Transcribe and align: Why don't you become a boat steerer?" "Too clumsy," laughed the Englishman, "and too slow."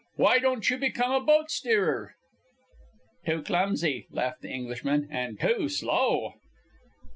Why 0.15 0.39
don't 0.39 0.67
you 0.67 0.79
become 0.79 1.11
a 1.11 1.23
boat 1.23 1.51
steerer?" 1.51 2.15
"Too 3.27 3.43
clumsy," 3.43 4.07
laughed 4.09 4.41
the 4.41 4.49
Englishman, 4.49 5.07
"and 5.11 5.39
too 5.39 5.69
slow." 5.69 6.33